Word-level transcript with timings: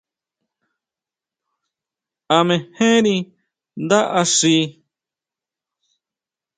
¿A 2.35 2.37
mejenri 2.47 3.15
ndá 3.83 3.99
axi? 4.21 4.57